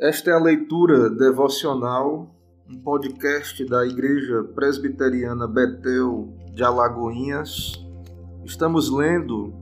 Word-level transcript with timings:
Esta 0.00 0.30
é 0.30 0.32
a 0.32 0.38
leitura 0.38 1.10
devocional, 1.10 2.34
um 2.66 2.80
podcast 2.80 3.62
da 3.66 3.84
Igreja 3.84 4.42
Presbiteriana 4.54 5.46
Betel 5.46 6.26
de 6.54 6.64
Alagoinhas. 6.64 7.74
Estamos 8.42 8.90
lendo 8.90 9.52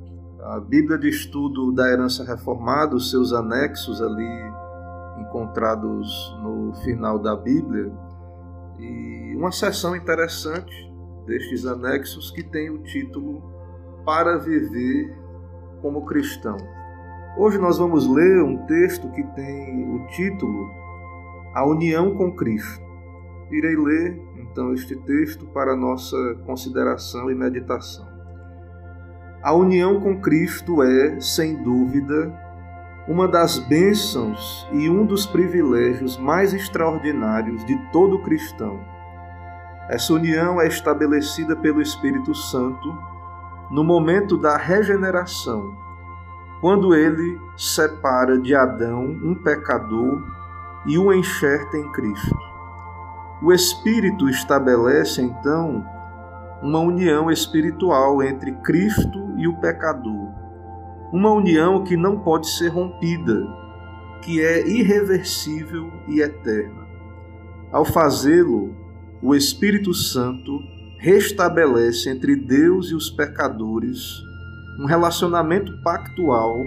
a 0.44 0.60
Bíblia 0.60 0.96
de 0.96 1.08
Estudo 1.08 1.72
da 1.72 1.90
Herança 1.90 2.22
Reformada, 2.22 2.94
os 2.94 3.10
seus 3.10 3.32
anexos 3.32 4.00
ali 4.00 4.52
encontrados 5.22 6.08
no 6.40 6.72
final 6.84 7.18
da 7.18 7.34
Bíblia, 7.34 7.90
e 8.78 9.34
uma 9.34 9.50
seção 9.50 9.96
interessante 9.96 10.72
destes 11.26 11.66
anexos 11.66 12.30
que 12.30 12.44
tem 12.44 12.70
o 12.70 12.84
título 12.84 13.42
Para 14.04 14.38
Viver 14.38 15.18
como 15.82 16.06
Cristão. 16.06 16.56
Hoje 17.36 17.58
nós 17.58 17.78
vamos 17.78 18.08
ler 18.08 18.42
um 18.42 18.66
texto 18.66 19.08
que 19.10 19.22
tem 19.22 19.94
o 19.94 20.06
título 20.08 20.70
A 21.54 21.64
União 21.64 22.14
com 22.16 22.32
Cristo. 22.32 22.84
Irei 23.50 23.76
ler 23.76 24.20
então 24.36 24.72
este 24.72 24.96
texto 24.96 25.46
para 25.46 25.76
nossa 25.76 26.16
consideração 26.46 27.30
e 27.30 27.34
meditação. 27.34 28.06
A 29.40 29.54
união 29.54 30.00
com 30.00 30.20
Cristo 30.20 30.82
é, 30.82 31.20
sem 31.20 31.62
dúvida, 31.62 32.34
uma 33.06 33.28
das 33.28 33.58
bênçãos 33.58 34.68
e 34.72 34.90
um 34.90 35.06
dos 35.06 35.24
privilégios 35.24 36.18
mais 36.18 36.52
extraordinários 36.52 37.64
de 37.64 37.76
todo 37.92 38.22
cristão. 38.22 38.80
Essa 39.88 40.12
união 40.12 40.60
é 40.60 40.66
estabelecida 40.66 41.54
pelo 41.54 41.80
Espírito 41.80 42.34
Santo 42.34 42.98
no 43.70 43.84
momento 43.84 44.36
da 44.36 44.56
regeneração 44.56 45.87
quando 46.60 46.94
ele 46.94 47.40
separa 47.56 48.38
de 48.38 48.54
Adão 48.54 49.04
um 49.04 49.34
pecador 49.34 50.22
e 50.86 50.98
o 50.98 51.12
enxerta 51.12 51.76
em 51.76 51.90
Cristo. 51.92 52.36
O 53.42 53.52
Espírito 53.52 54.28
estabelece 54.28 55.22
então 55.22 55.84
uma 56.60 56.80
união 56.80 57.30
espiritual 57.30 58.22
entre 58.22 58.52
Cristo 58.62 59.34
e 59.36 59.46
o 59.46 59.56
pecador, 59.60 60.32
uma 61.12 61.30
união 61.30 61.84
que 61.84 61.96
não 61.96 62.18
pode 62.18 62.48
ser 62.50 62.68
rompida, 62.68 63.46
que 64.22 64.40
é 64.40 64.66
irreversível 64.66 65.88
e 66.08 66.20
eterna. 66.20 66.88
Ao 67.70 67.84
fazê-lo, 67.84 68.74
o 69.22 69.34
Espírito 69.34 69.94
Santo 69.94 70.58
restabelece 70.98 72.10
entre 72.10 72.34
Deus 72.34 72.90
e 72.90 72.94
os 72.94 73.08
pecadores 73.08 74.27
um 74.78 74.84
relacionamento 74.86 75.82
pactual 75.82 76.64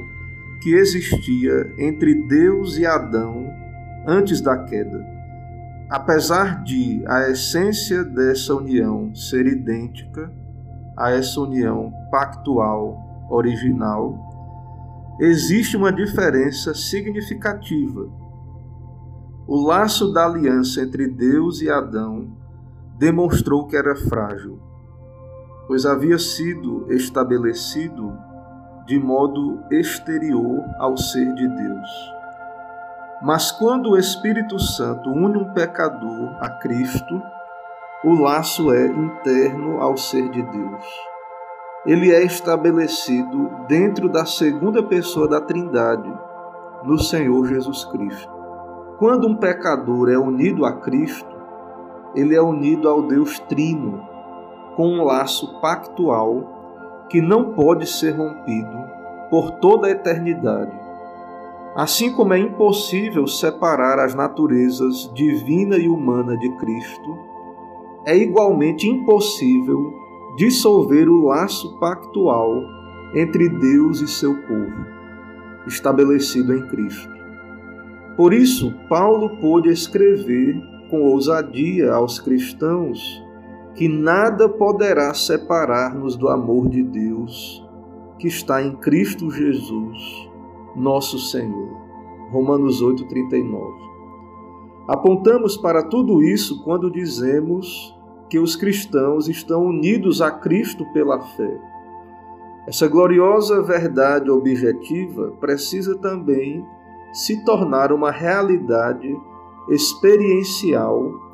que 0.62 0.74
existia 0.76 1.74
entre 1.78 2.28
Deus 2.28 2.78
e 2.78 2.86
Adão 2.86 3.50
antes 4.06 4.42
da 4.42 4.58
queda. 4.66 5.06
Apesar 5.90 6.64
de 6.64 7.04
a 7.08 7.30
essência 7.30 8.04
dessa 8.04 8.54
união 8.56 9.14
ser 9.16 9.48
idêntica 9.48 10.32
a 10.98 11.12
essa 11.12 11.40
união 11.40 11.92
pactual 12.12 13.28
original, 13.30 15.18
existe 15.20 15.78
uma 15.78 15.92
diferença 15.92 16.74
significativa. 16.74 18.10
O 19.48 19.66
laço 19.66 20.12
da 20.14 20.26
aliança 20.26 20.82
entre 20.82 21.08
Deus 21.08 21.62
e 21.62 21.70
Adão 21.70 22.28
demonstrou 22.98 23.68
que 23.68 23.76
era 23.76 23.96
frágil 23.96 24.71
pois 25.72 25.86
havia 25.86 26.20
sido 26.20 26.86
estabelecido 26.90 28.12
de 28.86 29.00
modo 29.00 29.64
exterior 29.72 30.66
ao 30.78 30.98
ser 30.98 31.34
de 31.34 31.48
Deus. 31.48 31.90
Mas 33.22 33.54
quando 33.54 33.92
o 33.92 33.98
Espírito 33.98 34.60
Santo 34.60 35.10
une 35.10 35.38
um 35.38 35.54
pecador 35.54 36.36
a 36.42 36.50
Cristo, 36.50 37.22
o 38.04 38.16
laço 38.16 38.70
é 38.74 38.86
interno 38.86 39.80
ao 39.80 39.96
ser 39.96 40.30
de 40.30 40.42
Deus. 40.42 40.86
Ele 41.86 42.12
é 42.12 42.22
estabelecido 42.22 43.50
dentro 43.70 44.10
da 44.10 44.26
segunda 44.26 44.84
pessoa 44.84 45.26
da 45.26 45.40
Trindade, 45.40 46.14
no 46.84 47.00
Senhor 47.00 47.46
Jesus 47.46 47.86
Cristo. 47.86 48.30
Quando 49.00 49.26
um 49.26 49.38
pecador 49.38 50.10
é 50.10 50.18
unido 50.18 50.66
a 50.66 50.74
Cristo, 50.82 51.34
ele 52.14 52.36
é 52.36 52.42
unido 52.42 52.90
ao 52.90 53.04
Deus 53.04 53.40
Trino, 53.40 54.11
com 54.76 54.88
um 54.88 55.04
laço 55.04 55.60
pactual 55.60 57.06
que 57.10 57.22
não 57.22 57.54
pode 57.54 57.86
ser 57.86 58.12
rompido 58.12 58.78
por 59.30 59.52
toda 59.60 59.88
a 59.88 59.92
eternidade. 59.92 60.72
Assim 61.76 62.12
como 62.12 62.34
é 62.34 62.40
impossível 62.40 63.26
separar 63.28 64.00
as 64.00 64.14
naturezas 64.14 65.12
divina 65.14 65.78
e 65.78 65.88
humana 65.88 66.38
de 66.38 66.50
Cristo, 66.58 67.18
é 68.06 68.18
igualmente 68.18 68.90
impossível 68.90 69.94
dissolver 70.38 71.08
o 71.10 71.26
laço 71.26 71.78
pactual 71.80 72.62
entre 73.14 73.48
Deus 73.48 74.02
e 74.02 74.08
seu 74.08 74.36
povo, 74.44 74.86
estabelecido 75.68 76.56
em 76.56 76.68
Cristo. 76.68 77.12
Por 78.18 78.34
isso, 78.34 78.74
Paulo 78.90 79.38
pôde 79.38 79.70
escrever 79.70 80.62
com 80.90 81.04
ousadia 81.04 81.94
aos 81.94 82.20
cristãos 82.20 83.24
que 83.76 83.88
nada 83.88 84.50
poderá 84.50 85.14
separar-nos 85.14 86.16
do 86.16 86.28
amor 86.28 86.68
de 86.70 86.84
Deus 86.84 87.66
que 88.20 88.28
está 88.28 88.62
em 88.62 88.76
Cristo 88.76 89.32
Jesus, 89.32 90.30
nosso 90.76 91.18
Senhor. 91.18 91.70
Romanos 92.32 92.82
8:39. 92.82 93.92
Apontamos 94.88 95.58
para 95.58 95.84
tudo 95.84 96.22
isso 96.22 96.64
quando 96.64 96.92
dizemos 96.92 97.98
que 98.30 98.40
os 98.40 98.56
cristãos 98.56 99.28
estão 99.28 99.66
unidos 99.66 100.22
a 100.22 100.32
Cristo 100.32 100.86
pela 100.94 101.20
fé. 101.20 101.60
Essa 102.68 102.88
gloriosa 102.88 103.62
verdade 103.62 104.30
objetiva 104.30 105.34
precisa 105.40 105.98
também 105.98 106.66
se 107.12 107.44
tornar 107.44 107.92
uma 107.92 108.12
realidade 108.12 109.14
experiencial 109.70 111.31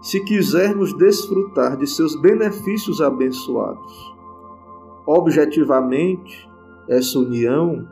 se 0.00 0.24
quisermos 0.24 0.96
desfrutar 0.96 1.76
de 1.76 1.86
seus 1.86 2.18
benefícios 2.20 3.00
abençoados. 3.00 4.14
Objetivamente, 5.06 6.48
essa 6.88 7.18
união 7.18 7.86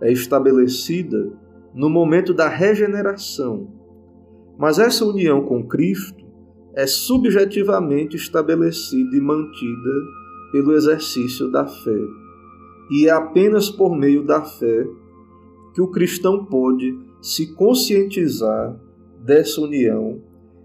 é 0.00 0.12
estabelecida 0.12 1.32
no 1.74 1.88
momento 1.88 2.34
da 2.34 2.48
regeneração, 2.48 3.68
mas 4.58 4.78
essa 4.78 5.04
união 5.04 5.42
com 5.42 5.66
Cristo 5.66 6.24
é 6.74 6.86
subjetivamente 6.86 8.16
estabelecida 8.16 9.16
e 9.16 9.20
mantida 9.20 9.90
pelo 10.52 10.72
exercício 10.72 11.50
da 11.50 11.66
fé. 11.66 12.00
E 12.90 13.08
é 13.08 13.10
apenas 13.10 13.70
por 13.70 13.96
meio 13.96 14.24
da 14.24 14.42
fé 14.42 14.86
que 15.72 15.80
o 15.80 15.90
cristão 15.90 16.44
pode 16.44 16.96
se 17.20 17.54
conscientizar 17.54 18.78
dessa 19.20 19.60
união 19.60 20.20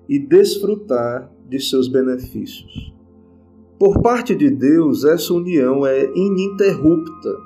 e 0.09 0.17
desfrutar 0.17 1.31
de 1.47 1.59
seus 1.59 1.87
benefícios. 1.87 2.91
Por 3.77 4.01
parte 4.01 4.35
de 4.35 4.49
Deus, 4.49 5.05
essa 5.05 5.33
união 5.33 5.85
é 5.85 6.03
ininterrupta, 6.15 7.37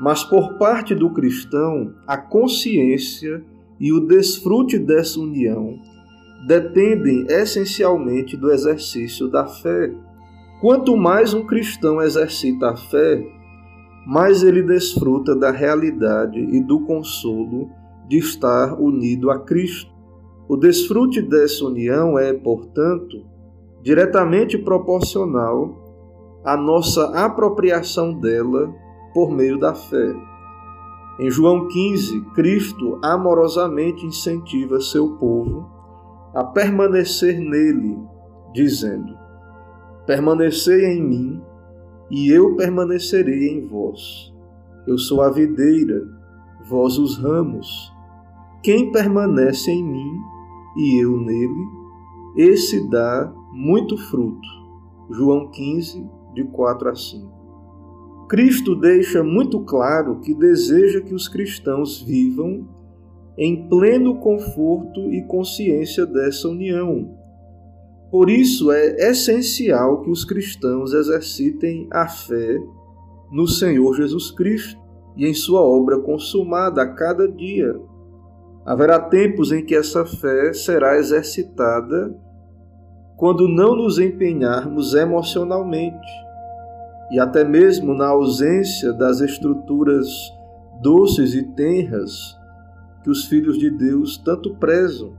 mas 0.00 0.22
por 0.24 0.54
parte 0.54 0.94
do 0.94 1.10
cristão, 1.10 1.92
a 2.06 2.16
consciência 2.16 3.44
e 3.80 3.92
o 3.92 4.00
desfrute 4.00 4.78
dessa 4.78 5.20
união 5.20 5.78
dependem 6.46 7.26
essencialmente 7.28 8.36
do 8.36 8.50
exercício 8.50 9.28
da 9.28 9.46
fé. 9.46 9.92
Quanto 10.60 10.96
mais 10.96 11.34
um 11.34 11.44
cristão 11.44 12.00
exercita 12.00 12.70
a 12.70 12.76
fé, 12.76 13.22
mais 14.06 14.42
ele 14.42 14.62
desfruta 14.62 15.34
da 15.34 15.50
realidade 15.50 16.38
e 16.38 16.60
do 16.62 16.80
consolo 16.86 17.68
de 18.08 18.16
estar 18.16 18.80
unido 18.80 19.30
a 19.30 19.38
Cristo. 19.40 19.97
O 20.48 20.56
desfrute 20.56 21.20
dessa 21.20 21.62
união 21.66 22.18
é, 22.18 22.32
portanto, 22.32 23.22
diretamente 23.82 24.56
proporcional 24.56 26.40
à 26.42 26.56
nossa 26.56 27.10
apropriação 27.22 28.14
dela 28.14 28.74
por 29.12 29.30
meio 29.30 29.58
da 29.58 29.74
fé. 29.74 30.14
Em 31.20 31.30
João 31.30 31.68
15, 31.68 32.20
Cristo 32.34 32.98
amorosamente 33.02 34.06
incentiva 34.06 34.80
seu 34.80 35.16
povo 35.16 35.68
a 36.34 36.42
permanecer 36.42 37.38
nele, 37.38 37.98
dizendo: 38.54 39.18
Permanecei 40.06 40.86
em 40.86 41.02
mim, 41.02 41.42
e 42.10 42.30
eu 42.30 42.56
permanecerei 42.56 43.50
em 43.50 43.66
vós. 43.66 44.32
Eu 44.86 44.96
sou 44.96 45.20
a 45.20 45.28
videira, 45.28 46.08
vós 46.70 46.96
os 46.96 47.18
ramos. 47.18 47.92
Quem 48.62 48.90
permanece 48.90 49.70
em 49.70 49.84
mim 49.84 50.37
e 50.78 51.02
eu 51.02 51.20
nele, 51.20 51.66
esse 52.36 52.88
dá 52.88 53.32
muito 53.52 53.96
fruto. 53.96 54.48
João 55.10 55.50
15, 55.50 56.08
de 56.34 56.44
4 56.44 56.88
a 56.88 56.94
5. 56.94 57.38
Cristo 58.28 58.76
deixa 58.76 59.24
muito 59.24 59.60
claro 59.64 60.20
que 60.20 60.34
deseja 60.34 61.00
que 61.00 61.14
os 61.14 61.28
cristãos 61.28 62.00
vivam 62.00 62.68
em 63.36 63.68
pleno 63.68 64.16
conforto 64.16 65.12
e 65.12 65.22
consciência 65.22 66.04
dessa 66.04 66.48
união. 66.48 67.16
Por 68.10 68.30
isso 68.30 68.70
é 68.70 69.10
essencial 69.10 70.02
que 70.02 70.10
os 70.10 70.24
cristãos 70.24 70.92
exercitem 70.92 71.88
a 71.90 72.06
fé 72.06 72.58
no 73.30 73.46
Senhor 73.46 73.94
Jesus 73.94 74.30
Cristo 74.30 74.78
e 75.16 75.26
em 75.26 75.34
Sua 75.34 75.60
obra 75.60 75.98
consumada 75.98 76.82
a 76.82 76.94
cada 76.94 77.26
dia. 77.26 77.78
Haverá 78.68 79.00
tempos 79.00 79.50
em 79.50 79.64
que 79.64 79.74
essa 79.74 80.04
fé 80.04 80.52
será 80.52 80.98
exercitada 80.98 82.14
quando 83.16 83.48
não 83.48 83.74
nos 83.74 83.98
empenharmos 83.98 84.92
emocionalmente 84.92 86.06
e 87.10 87.18
até 87.18 87.44
mesmo 87.44 87.94
na 87.94 88.08
ausência 88.08 88.92
das 88.92 89.22
estruturas 89.22 90.06
doces 90.82 91.32
e 91.32 91.44
tenras 91.54 92.36
que 93.02 93.08
os 93.08 93.24
filhos 93.24 93.58
de 93.58 93.70
Deus 93.70 94.18
tanto 94.18 94.54
prezam. 94.56 95.14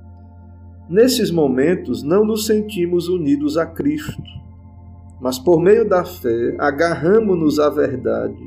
Nesses 0.88 1.31
momentos 1.31 2.04
não 2.04 2.24
nos 2.24 2.45
sentimos 2.45 3.10
unidos 3.10 3.57
a 3.57 3.66
Cristo, 3.66 4.22
mas 5.19 5.40
por 5.40 5.60
meio 5.60 5.90
da 5.90 6.06
fé 6.06 6.56
agarramos-nos 6.60 7.60
à 7.60 7.68
verdade 7.68 8.45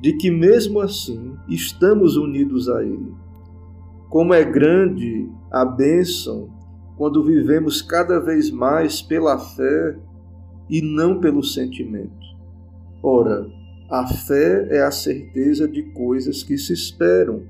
de 0.00 0.12
que 0.18 0.30
mesmo 0.30 0.78
assim 0.78 1.34
estamos 1.48 2.16
unidos 2.16 2.68
a 2.68 2.80
Ele. 2.80 3.29
Como 4.10 4.34
é 4.34 4.44
grande 4.44 5.30
a 5.52 5.64
bênção 5.64 6.50
quando 6.96 7.24
vivemos 7.24 7.80
cada 7.80 8.18
vez 8.18 8.50
mais 8.50 9.00
pela 9.00 9.38
fé 9.38 9.96
e 10.68 10.82
não 10.82 11.20
pelo 11.20 11.44
sentimento. 11.44 12.26
Ora, 13.00 13.46
a 13.88 14.04
fé 14.08 14.66
é 14.68 14.82
a 14.82 14.90
certeza 14.90 15.68
de 15.68 15.84
coisas 15.92 16.42
que 16.42 16.58
se 16.58 16.72
esperam, 16.72 17.44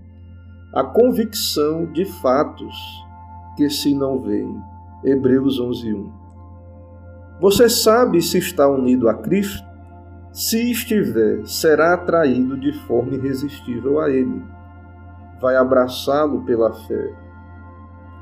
a 0.74 0.84
convicção 0.84 1.90
de 1.90 2.04
fatos 2.04 2.76
que 3.56 3.70
se 3.70 3.94
não 3.94 4.20
veem. 4.20 4.54
Hebreus 5.02 5.58
11:1. 5.58 6.10
Você 7.40 7.70
sabe 7.70 8.20
se 8.20 8.36
está 8.36 8.68
unido 8.68 9.08
a 9.08 9.14
Cristo? 9.14 9.66
Se 10.30 10.70
estiver, 10.70 11.46
será 11.46 11.94
atraído 11.94 12.60
de 12.60 12.70
forma 12.86 13.14
irresistível 13.14 13.98
a 13.98 14.10
Ele. 14.10 14.59
Vai 15.40 15.56
abraçá-lo 15.56 16.42
pela 16.42 16.72
fé, 16.72 17.14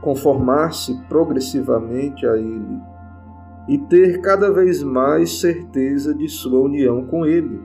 conformar-se 0.00 0.94
progressivamente 1.08 2.26
a 2.26 2.36
Ele 2.36 2.80
e 3.68 3.76
ter 3.76 4.20
cada 4.20 4.50
vez 4.50 4.82
mais 4.82 5.40
certeza 5.40 6.14
de 6.14 6.28
sua 6.28 6.60
união 6.60 7.04
com 7.04 7.26
Ele. 7.26 7.60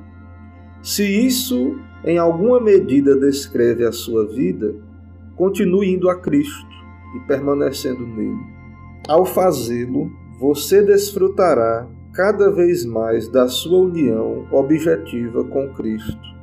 Se 0.81 1.03
isso 1.03 1.79
em 2.03 2.17
alguma 2.17 2.59
medida 2.59 3.15
descreve 3.15 3.85
a 3.85 3.91
sua 3.91 4.27
vida, 4.27 4.75
continue 5.35 5.94
indo 5.94 6.09
a 6.09 6.19
Cristo 6.19 6.67
e 7.15 7.27
permanecendo 7.27 8.05
nele. 8.05 8.53
Ao 9.07 9.25
fazê-lo, 9.25 10.11
você 10.39 10.81
desfrutará 10.81 11.88
cada 12.13 12.51
vez 12.51 12.85
mais 12.85 13.27
da 13.29 13.47
sua 13.47 13.79
união 13.79 14.45
objetiva 14.51 15.44
com 15.45 15.73
Cristo 15.73 16.33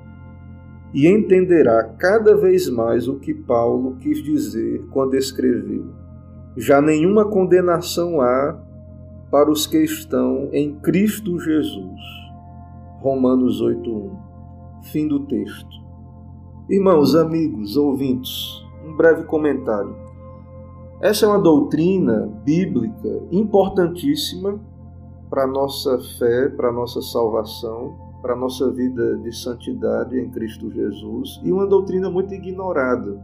e 0.92 1.06
entenderá 1.06 1.84
cada 1.98 2.36
vez 2.36 2.68
mais 2.68 3.06
o 3.06 3.18
que 3.18 3.32
Paulo 3.32 3.96
quis 4.00 4.22
dizer 4.22 4.84
quando 4.90 5.14
escreveu: 5.14 5.86
Já 6.56 6.80
nenhuma 6.80 7.24
condenação 7.24 8.20
há 8.20 8.58
para 9.30 9.50
os 9.50 9.66
que 9.66 9.78
estão 9.78 10.48
em 10.52 10.74
Cristo 10.80 11.38
Jesus. 11.38 12.00
Romanos 13.00 13.62
8:1 13.62 14.10
Fim 14.90 15.06
do 15.06 15.20
texto. 15.26 15.80
Irmãos, 16.68 17.14
amigos, 17.14 17.76
ouvintes, 17.76 18.62
um 18.86 18.96
breve 18.96 19.24
comentário. 19.24 19.94
Essa 21.00 21.26
é 21.26 21.28
uma 21.28 21.38
doutrina 21.38 22.30
bíblica 22.44 23.22
importantíssima 23.30 24.60
para 25.28 25.44
a 25.44 25.46
nossa 25.46 25.98
fé, 26.18 26.48
para 26.48 26.68
a 26.68 26.72
nossa 26.72 27.00
salvação, 27.00 28.09
para 28.20 28.34
a 28.34 28.36
nossa 28.36 28.70
vida 28.70 29.16
de 29.18 29.32
santidade 29.34 30.18
em 30.18 30.30
Cristo 30.30 30.70
Jesus 30.70 31.40
e 31.42 31.52
uma 31.52 31.66
doutrina 31.66 32.10
muito 32.10 32.34
ignorada. 32.34 33.18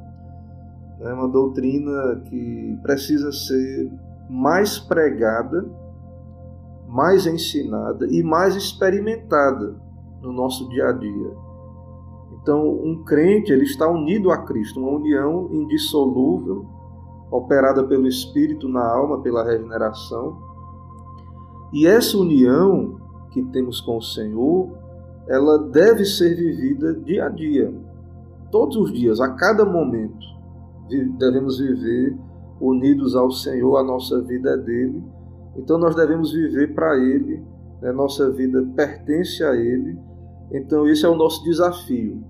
É 1.00 1.12
uma 1.12 1.28
doutrina 1.28 2.22
que 2.24 2.78
precisa 2.82 3.30
ser 3.30 3.92
mais 4.28 4.78
pregada, 4.78 5.64
mais 6.88 7.26
ensinada 7.26 8.06
e 8.10 8.22
mais 8.22 8.56
experimentada 8.56 9.76
no 10.22 10.32
nosso 10.32 10.68
dia 10.70 10.88
a 10.88 10.92
dia. 10.92 11.46
Então, 12.40 12.66
um 12.66 13.02
crente 13.04 13.52
ele 13.52 13.64
está 13.64 13.90
unido 13.90 14.30
a 14.30 14.38
Cristo, 14.38 14.80
uma 14.80 14.98
união 14.98 15.48
indissolúvel, 15.52 16.64
operada 17.30 17.84
pelo 17.84 18.06
Espírito 18.06 18.68
na 18.68 18.86
alma, 18.86 19.20
pela 19.20 19.44
regeneração. 19.44 20.38
E 21.72 21.86
essa 21.86 22.16
união 22.16 23.00
que 23.30 23.42
temos 23.42 23.80
com 23.80 23.98
o 23.98 24.02
Senhor, 24.02 24.70
ela 25.28 25.58
deve 25.58 26.04
ser 26.04 26.34
vivida 26.34 26.94
dia 26.94 27.26
a 27.26 27.28
dia, 27.28 27.74
todos 28.50 28.76
os 28.76 28.92
dias, 28.92 29.20
a 29.20 29.30
cada 29.34 29.64
momento. 29.64 30.26
Devemos 31.18 31.58
viver 31.58 32.16
unidos 32.60 33.16
ao 33.16 33.30
Senhor, 33.30 33.76
a 33.76 33.84
nossa 33.84 34.20
vida 34.22 34.50
é 34.50 34.56
dele. 34.56 35.02
Então 35.56 35.78
nós 35.78 35.96
devemos 35.96 36.32
viver 36.32 36.74
para 36.74 36.96
ele, 36.96 37.42
né? 37.82 37.90
nossa 37.92 38.30
vida 38.30 38.62
pertence 38.76 39.42
a 39.42 39.54
ele. 39.56 39.98
Então 40.52 40.86
esse 40.86 41.04
é 41.04 41.08
o 41.08 41.16
nosso 41.16 41.42
desafio 41.42 42.22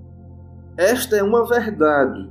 esta 0.76 1.16
é 1.16 1.22
uma 1.22 1.46
verdade 1.46 2.30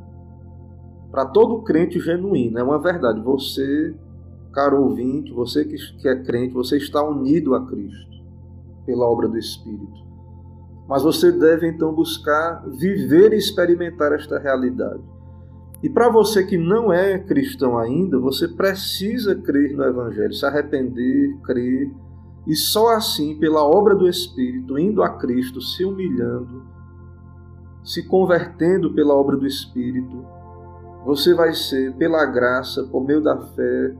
para 1.09 1.25
todo 1.25 1.63
crente 1.63 1.99
genuíno, 1.99 2.59
é 2.59 2.63
uma 2.63 2.77
verdade. 2.77 3.19
Você, 3.21 3.95
caro 4.53 4.83
ouvinte, 4.83 5.31
você 5.33 5.65
que 5.65 6.07
é 6.07 6.23
crente, 6.23 6.53
você 6.53 6.77
está 6.77 7.03
unido 7.03 7.55
a 7.55 7.65
Cristo 7.65 8.23
pela 8.85 9.07
obra 9.07 9.27
do 9.27 9.37
Espírito. 9.37 10.04
Mas 10.87 11.03
você 11.03 11.31
deve 11.31 11.67
então 11.67 11.93
buscar 11.93 12.63
viver 12.67 13.33
e 13.33 13.37
experimentar 13.37 14.11
esta 14.13 14.37
realidade. 14.37 15.01
E 15.81 15.89
para 15.89 16.09
você 16.09 16.43
que 16.43 16.57
não 16.57 16.91
é 16.91 17.19
cristão 17.19 17.77
ainda, 17.77 18.19
você 18.19 18.47
precisa 18.47 19.35
crer 19.35 19.75
no 19.75 19.83
Evangelho, 19.83 20.33
se 20.33 20.45
arrepender, 20.45 21.37
crer, 21.43 21.91
e 22.47 22.55
só 22.55 22.95
assim, 22.95 23.37
pela 23.39 23.63
obra 23.63 23.95
do 23.95 24.07
Espírito, 24.07 24.77
indo 24.77 25.01
a 25.01 25.09
Cristo, 25.09 25.59
se 25.61 25.83
humilhando, 25.83 26.63
se 27.83 28.07
convertendo 28.07 28.93
pela 28.93 29.15
obra 29.15 29.35
do 29.35 29.47
Espírito, 29.47 30.25
você 31.03 31.33
vai 31.33 31.53
ser, 31.53 31.93
pela 31.95 32.25
graça, 32.25 32.83
por 32.83 33.03
meio 33.03 33.21
da 33.21 33.37
fé, 33.39 33.95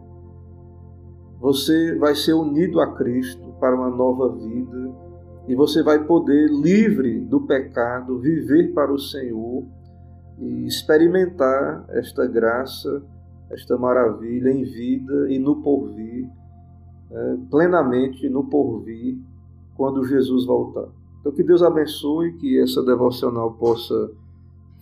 você 1.40 1.96
vai 1.98 2.16
ser 2.16 2.34
unido 2.34 2.80
a 2.80 2.96
Cristo 2.96 3.54
para 3.60 3.76
uma 3.76 3.90
nova 3.90 4.30
vida 4.30 4.85
e 5.48 5.56
você 5.56 5.84
vai 5.84 6.04
poder, 6.06 6.50
livre 6.50 7.20
do 7.20 7.42
pecado, 7.42 8.20
viver 8.20 8.74
para 8.74 8.92
o 8.92 9.00
Senhor 9.00 9.64
e 10.40 10.66
experimentar 10.66 11.86
esta 11.90 12.26
graça, 12.26 13.04
esta 13.52 13.78
maravilha 13.78 14.50
em 14.50 14.64
vida 14.64 15.32
e 15.32 15.38
no 15.38 15.62
porvir, 15.62 16.28
é, 17.12 17.38
plenamente 17.50 18.28
no 18.28 18.46
porvir, 18.46 19.18
quando 19.76 20.06
Jesus 20.06 20.46
voltar. 20.46 20.88
Então, 21.20 21.32
que 21.32 21.44
Deus 21.44 21.62
abençoe, 21.62 22.34
que 22.34 22.60
essa 22.60 22.84
devocional 22.84 23.54
possa 23.54 24.12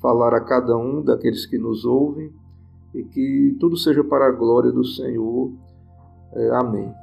falar 0.02 0.34
a 0.34 0.42
cada 0.42 0.78
um 0.78 1.02
daqueles 1.02 1.46
que 1.46 1.58
nos 1.58 1.84
ouvem 1.86 2.32
e 2.94 3.04
que 3.04 3.58
tudo 3.60 3.76
seja 3.76 4.04
para 4.04 4.28
a 4.28 4.32
glória 4.32 4.72
do 4.72 4.86
Senhor. 4.86 5.52
É, 6.34 6.50
amém. 6.52 7.03